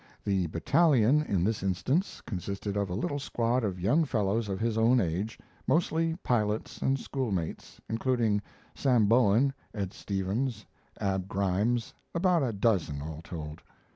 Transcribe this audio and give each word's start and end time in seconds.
The 0.25 0.47
"battalion" 0.47 1.21
in 1.21 1.43
this 1.43 1.61
instance 1.61 2.21
consisted 2.21 2.75
of 2.75 2.89
a 2.89 2.95
little 2.95 3.19
squad 3.19 3.63
of 3.63 3.79
young 3.79 4.03
fellows 4.03 4.49
of 4.49 4.59
his 4.59 4.75
own 4.75 4.99
age, 4.99 5.37
mostly 5.67 6.15
pilots 6.23 6.81
and 6.81 6.99
schoolmates, 6.99 7.79
including 7.87 8.41
Sam 8.73 9.05
Bowen, 9.05 9.53
Ed 9.75 9.93
Stevens, 9.93 10.65
and 10.97 11.07
Ab 11.13 11.27
Grimes, 11.27 11.93
about 12.15 12.41
a 12.41 12.51
dozen, 12.51 12.99
all 12.99 13.21
told. 13.23 13.61